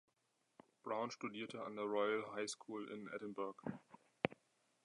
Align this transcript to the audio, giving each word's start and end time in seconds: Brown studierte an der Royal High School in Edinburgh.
Brown 0.83 1.11
studierte 1.11 1.61
an 1.63 1.75
der 1.75 1.85
Royal 1.85 2.25
High 2.33 2.49
School 2.49 2.89
in 2.89 3.07
Edinburgh. 3.13 3.61